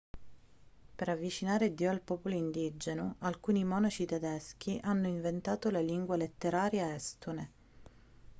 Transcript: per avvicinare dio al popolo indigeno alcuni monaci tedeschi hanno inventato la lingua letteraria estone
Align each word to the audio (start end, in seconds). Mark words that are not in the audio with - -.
per 0.95 1.09
avvicinare 1.09 1.75
dio 1.75 1.91
al 1.91 2.01
popolo 2.01 2.33
indigeno 2.33 3.17
alcuni 3.19 3.63
monaci 3.63 4.07
tedeschi 4.07 4.79
hanno 4.81 5.05
inventato 5.05 5.69
la 5.69 5.79
lingua 5.79 6.15
letteraria 6.15 6.95
estone 6.95 7.51